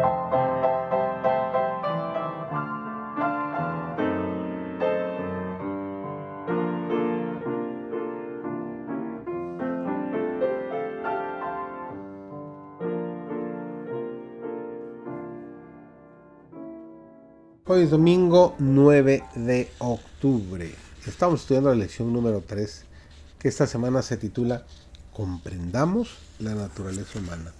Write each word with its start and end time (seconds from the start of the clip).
Hoy 0.00 0.04
es 17.82 17.90
domingo 17.90 18.54
9 18.60 19.24
de 19.34 19.68
octubre. 19.78 20.72
Estamos 21.06 21.40
estudiando 21.40 21.70
la 21.70 21.76
lección 21.76 22.12
número 22.12 22.44
3, 22.46 22.84
que 23.40 23.48
esta 23.48 23.66
semana 23.66 24.02
se 24.02 24.16
titula 24.16 24.64
Comprendamos 25.12 26.18
la 26.38 26.54
naturaleza 26.54 27.18
humana. 27.18 27.52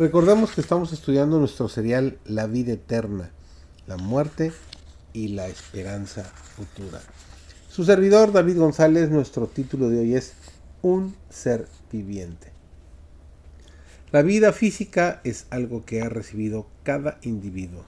Recordemos 0.00 0.52
que 0.52 0.62
estamos 0.62 0.94
estudiando 0.94 1.38
nuestro 1.38 1.68
serial 1.68 2.16
La 2.24 2.46
vida 2.46 2.72
eterna, 2.72 3.30
la 3.86 3.98
muerte 3.98 4.50
y 5.12 5.28
la 5.28 5.46
esperanza 5.46 6.24
futura. 6.24 7.02
Su 7.68 7.84
servidor 7.84 8.32
David 8.32 8.56
González, 8.56 9.10
nuestro 9.10 9.46
título 9.46 9.90
de 9.90 9.98
hoy 9.98 10.14
es 10.14 10.32
Un 10.80 11.14
ser 11.28 11.68
viviente. 11.92 12.50
La 14.10 14.22
vida 14.22 14.54
física 14.54 15.20
es 15.22 15.46
algo 15.50 15.84
que 15.84 16.00
ha 16.00 16.08
recibido 16.08 16.66
cada 16.82 17.18
individuo 17.20 17.84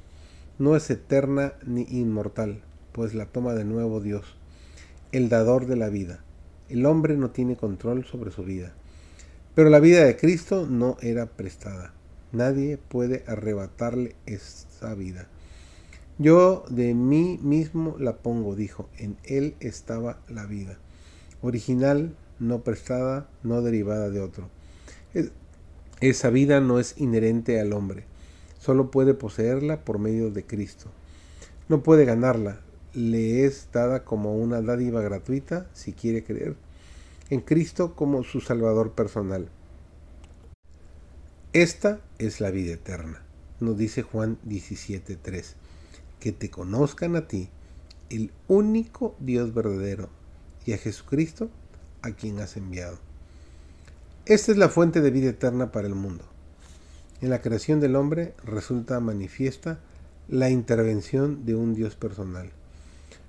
no 0.59 0.77
es 0.77 0.91
eterna 0.91 1.55
ni 1.67 1.83
inmortal, 1.91 2.61
pues 2.93 3.15
la 3.15 3.25
toma 3.25 3.55
de 3.55 3.65
nuevo 3.65 4.01
Dios, 4.01 4.37
el 5.11 5.31
dador 5.31 5.67
de 5.67 5.77
la 5.77 5.89
vida. 5.89 6.23
El 6.69 6.85
hombre 6.85 7.17
no 7.17 7.31
tiene 7.31 7.57
control 7.57 8.05
sobre 8.05 8.31
su 8.31 8.45
vida. 8.45 8.75
Pero 9.55 9.71
la 9.71 9.81
vida 9.81 10.05
de 10.05 10.17
Cristo 10.17 10.67
no 10.71 10.99
era 11.01 11.27
prestada. 11.27 11.95
Nadie 12.33 12.79
puede 12.79 13.25
arrebatarle 13.27 14.17
esa 14.27 14.95
vida. 14.95 15.29
Yo 16.19 16.65
de 16.69 16.95
mí 16.95 17.39
mismo 17.43 17.97
la 17.99 18.17
pongo, 18.17 18.57
dijo. 18.57 18.89
En 18.97 19.17
él 19.25 19.55
estaba 19.61 20.19
la 20.29 20.47
vida. 20.47 20.79
Original, 21.43 22.15
no 22.39 22.63
prestada, 22.63 23.29
no 23.43 23.63
derivada 23.63 24.11
de 24.11 24.21
otro. 24.21 24.49
Esa 26.01 26.31
vida 26.31 26.61
no 26.61 26.79
es 26.79 26.95
inherente 26.99 27.61
al 27.61 27.73
hombre 27.73 28.05
solo 28.63 28.93
puede 28.93 29.15
poseerla 29.15 29.85
por 29.85 29.99
medio 29.99 30.31
de 30.31 30.47
Cristo. 30.47 30.87
No 31.69 31.83
puede 31.83 32.05
ganarla, 32.05 32.61
le 32.95 33.45
es 33.45 33.69
dada 33.73 34.05
como 34.05 34.37
una 34.37 34.63
dádiva 34.63 35.01
gratuita 35.01 35.67
si 35.73 35.93
quiere 35.93 36.23
creer 36.23 36.55
en 37.31 37.41
Cristo 37.41 37.97
como 37.97 38.23
su 38.23 38.41
Salvador 38.41 38.93
personal. 38.93 39.49
Esta 41.55 42.01
es 42.17 42.41
la 42.41 42.51
vida 42.51 42.73
eterna, 42.73 43.21
nos 43.61 43.77
dice 43.77 44.01
Juan 44.01 44.39
17.3, 44.49 45.53
que 46.19 46.33
te 46.33 46.51
conozcan 46.51 47.15
a 47.15 47.29
ti, 47.29 47.51
el 48.09 48.33
único 48.49 49.15
Dios 49.21 49.53
verdadero, 49.53 50.09
y 50.65 50.73
a 50.73 50.79
Jesucristo, 50.79 51.51
a 52.01 52.13
quien 52.13 52.41
has 52.41 52.57
enviado. 52.57 52.99
Esta 54.25 54.51
es 54.51 54.57
la 54.57 54.71
fuente 54.71 55.03
de 55.03 55.11
vida 55.11 55.29
eterna 55.29 55.73
para 55.73 55.89
el 55.89 55.95
mundo. 55.95 56.25
En 57.21 57.29
la 57.29 57.43
creación 57.43 57.81
del 57.81 57.97
hombre 57.97 58.33
resulta 58.47 58.99
manifiesta 59.01 59.79
la 60.29 60.49
intervención 60.49 61.45
de 61.45 61.55
un 61.55 61.75
Dios 61.75 61.97
personal. 61.97 62.51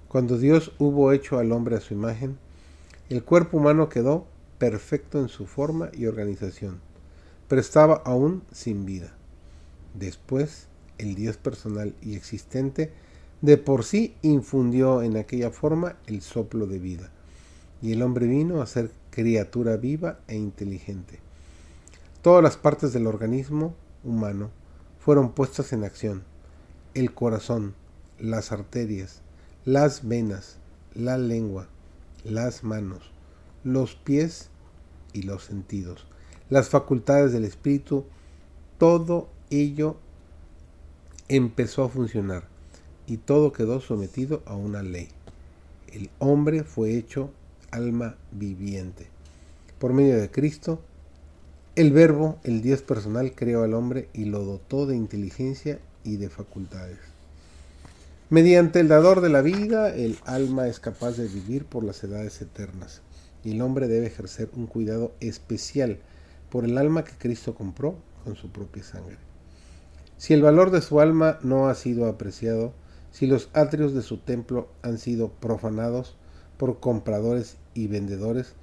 Cuando 0.08 0.38
Dios 0.38 0.72
hubo 0.80 1.12
hecho 1.12 1.40
al 1.40 1.52
hombre 1.52 1.76
a 1.76 1.82
su 1.82 1.94
imagen, 1.94 2.38
el 3.10 3.26
cuerpo 3.26 3.58
humano 3.58 3.90
quedó 3.90 4.28
perfecto 4.60 5.20
en 5.20 5.28
su 5.28 5.46
forma 5.46 5.90
y 5.92 6.06
organización, 6.06 6.80
pero 7.54 7.62
estaba 7.62 8.02
aún 8.04 8.42
sin 8.52 8.84
vida. 8.84 9.14
Después, 9.94 10.66
el 10.98 11.14
Dios 11.14 11.38
personal 11.38 11.94
y 12.02 12.16
existente 12.16 12.92
de 13.42 13.60
por 13.60 13.84
sí 13.84 14.16
infundió 14.24 15.04
en 15.04 15.18
aquella 15.18 15.52
forma 15.52 15.96
el 16.08 16.24
soplo 16.24 16.66
de 16.66 16.80
vida, 16.80 17.12
y 17.80 17.92
el 17.92 18.02
hombre 18.02 18.26
vino 18.26 18.60
a 18.60 18.66
ser 18.66 18.90
criatura 19.12 19.78
viva 19.78 20.18
e 20.28 20.36
inteligente. 20.36 21.20
Todas 22.24 22.42
las 22.42 22.58
partes 22.58 22.92
del 22.92 23.06
organismo 23.06 23.76
humano 24.04 24.50
fueron 24.98 25.34
puestas 25.34 25.74
en 25.74 25.84
acción. 25.84 26.24
El 26.96 27.14
corazón, 27.14 27.76
las 28.18 28.52
arterias, 28.52 29.22
las 29.64 30.08
venas, 30.08 30.58
la 30.96 31.20
lengua, 31.20 31.68
las 32.24 32.64
manos, 32.64 33.12
los 33.64 33.94
pies 33.94 34.50
y 35.14 35.22
los 35.22 35.44
sentidos, 35.44 36.08
las 36.50 36.70
facultades 36.70 37.32
del 37.32 37.46
espíritu, 37.46 38.06
todo 38.78 39.30
ello 39.50 39.98
empezó 41.28 41.84
a 41.84 41.90
funcionar 41.90 42.44
y 43.08 43.18
todo 43.18 43.52
quedó 43.52 43.80
sometido 43.82 44.42
a 44.46 44.56
una 44.56 44.84
ley. 44.84 45.10
El 45.92 46.10
hombre 46.20 46.64
fue 46.64 46.98
hecho 46.98 47.32
alma 47.72 48.16
viviente. 48.32 49.08
Por 49.80 49.94
medio 49.94 50.18
de 50.18 50.30
Cristo, 50.30 50.80
el 51.76 51.92
verbo, 51.92 52.38
el 52.44 52.62
Dios 52.62 52.82
personal, 52.82 53.34
creó 53.36 53.64
al 53.64 53.74
hombre 53.74 54.10
y 54.14 54.26
lo 54.26 54.44
dotó 54.44 54.86
de 54.86 54.96
inteligencia 54.96 55.80
y 56.04 56.18
de 56.18 56.30
facultades. 56.30 57.00
Mediante 58.30 58.80
el 58.80 58.88
dador 58.88 59.22
de 59.22 59.30
la 59.30 59.42
vida, 59.42 59.94
el 59.94 60.18
alma 60.26 60.68
es 60.68 60.80
capaz 60.80 61.18
de 61.18 61.28
vivir 61.28 61.66
por 61.66 61.84
las 61.84 62.04
edades 62.04 62.42
eternas, 62.42 63.02
y 63.44 63.52
el 63.52 63.62
hombre 63.62 63.88
debe 63.88 64.08
ejercer 64.08 64.50
un 64.56 64.68
cuidado 64.68 65.14
especial 65.20 66.00
por 66.54 66.66
el 66.66 66.78
alma 66.78 67.04
que 67.04 67.18
Cristo 67.18 67.56
compró 67.56 67.96
con 68.24 68.36
su 68.36 68.52
propia 68.52 68.84
sangre. 68.84 69.18
Si 70.18 70.36
el 70.36 70.44
valor 70.44 70.70
de 70.70 70.84
su 70.84 71.00
alma 71.00 71.40
no 71.42 71.68
ha 71.68 71.74
sido 71.74 72.06
apreciado, 72.06 72.74
si 73.10 73.26
los 73.26 73.50
atrios 73.54 73.96
de 73.96 74.04
su 74.04 74.20
templo 74.20 74.70
han 74.84 75.00
sido 75.00 75.32
profanados 75.32 76.16
por 76.58 76.80
compradores 76.80 77.58
y 77.74 77.88
vendedores, 77.88 78.54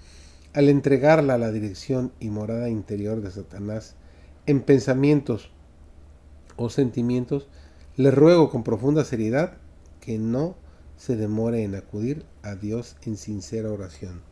al 0.53 0.69
entregarla 0.69 1.35
a 1.35 1.39
la 1.39 1.51
dirección 1.51 2.13
y 2.21 2.31
morada 2.31 2.69
interior 2.69 3.23
de 3.23 3.33
Satanás 3.33 3.97
en 4.47 4.63
pensamientos 4.63 5.51
o 6.55 6.71
sentimientos, 6.71 7.49
le 7.97 8.13
ruego 8.13 8.51
con 8.51 8.63
profunda 8.63 9.05
seriedad 9.05 9.55
que 10.01 10.17
no 10.17 10.55
se 10.97 11.17
demore 11.17 11.65
en 11.65 11.75
acudir 11.75 12.25
a 12.45 12.55
Dios 12.55 12.95
en 13.03 13.17
sincera 13.17 13.73
oración, 13.73 14.23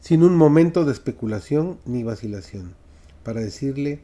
sin 0.00 0.22
un 0.22 0.34
momento 0.34 0.84
de 0.84 0.92
especulación 0.92 1.78
ni 1.84 2.02
vacilación, 2.02 2.74
para 3.22 3.40
decirle, 3.40 4.00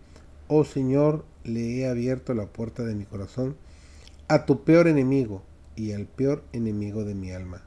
oh 0.46 0.64
Señor, 0.64 1.24
le 1.42 1.78
he 1.78 1.88
abierto 1.88 2.34
la 2.34 2.46
puerta 2.46 2.84
de 2.84 2.94
mi 2.94 3.04
corazón 3.04 3.56
a 4.28 4.44
tu 4.44 4.62
peor 4.64 4.88
enemigo 4.88 5.42
y 5.74 5.92
al 5.92 6.06
peor 6.06 6.44
enemigo 6.52 7.04
de 7.04 7.14
mi 7.14 7.32
alma. 7.32 7.62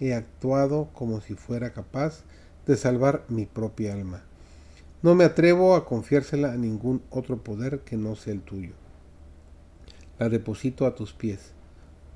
He 0.00 0.14
actuado 0.14 0.88
como 0.94 1.20
si 1.20 1.34
fuera 1.34 1.72
capaz 1.72 2.24
de 2.66 2.76
salvar 2.76 3.24
mi 3.28 3.46
propia 3.46 3.92
alma. 3.92 4.24
No 5.02 5.14
me 5.14 5.24
atrevo 5.24 5.76
a 5.76 5.84
confiársela 5.84 6.52
a 6.52 6.56
ningún 6.56 7.02
otro 7.10 7.42
poder 7.42 7.80
que 7.80 7.96
no 7.96 8.16
sea 8.16 8.32
el 8.32 8.40
tuyo. 8.40 8.72
La 10.18 10.28
deposito 10.28 10.86
a 10.86 10.94
tus 10.94 11.12
pies. 11.12 11.52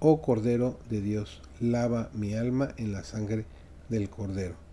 Oh 0.01 0.23
Cordero 0.23 0.79
de 0.89 1.01
Dios, 1.01 1.43
lava 1.61 2.09
mi 2.13 2.35
alma 2.35 2.73
en 2.77 2.93
la 2.93 3.05
sangre 3.05 3.45
del 3.89 4.09
Cordero. 4.09 4.68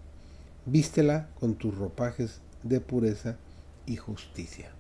Vístela 0.66 1.30
con 1.40 1.56
tus 1.56 1.78
ropajes 1.78 2.42
de 2.64 2.80
pureza 2.80 3.38
y 3.86 3.98
justicia. 3.98 4.72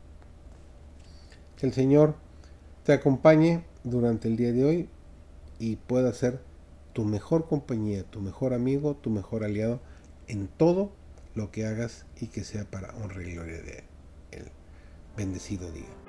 Que 1.57 1.67
el 1.67 1.73
Señor 1.73 2.15
te 2.83 2.93
acompañe 2.93 3.63
durante 3.83 4.27
el 4.27 4.35
día 4.35 4.51
de 4.51 4.65
hoy 4.65 4.89
y 5.59 5.75
pueda 5.77 6.13
ser 6.13 6.41
tu 6.93 7.03
mejor 7.05 7.47
compañía, 7.47 8.03
tu 8.03 8.21
mejor 8.21 8.53
amigo, 8.53 8.95
tu 8.95 9.09
mejor 9.09 9.43
aliado 9.43 9.79
en 10.27 10.47
todo 10.47 10.91
lo 11.35 11.51
que 11.51 11.65
hagas 11.65 12.05
y 12.19 12.27
que 12.27 12.43
sea 12.43 12.65
para 12.65 12.95
honra 12.95 13.21
y 13.23 13.33
gloria 13.33 13.61
de 13.61 13.83
Él. 14.31 14.45
Bendecido 15.17 15.71
día. 15.71 16.04